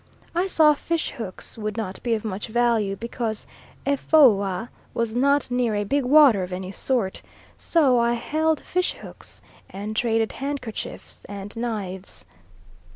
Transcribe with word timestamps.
I 0.33 0.47
saw 0.47 0.73
fish 0.73 1.11
hooks 1.11 1.59
would 1.59 1.77
not 1.77 2.01
be 2.01 2.15
of 2.15 2.25
much 2.25 2.47
value 2.47 2.95
because 2.95 3.45
Efoua 3.85 4.69
was 4.95 5.13
not 5.13 5.51
near 5.51 5.75
a 5.75 5.83
big 5.83 6.05
water 6.05 6.41
of 6.41 6.51
any 6.51 6.71
sort; 6.71 7.21
so 7.55 7.99
I 7.99 8.13
held 8.13 8.61
fish 8.61 8.93
hooks 8.93 9.43
and 9.69 9.95
traded 9.95 10.31
handkerchiefs 10.31 11.23
and 11.25 11.55
knives. 11.55 12.25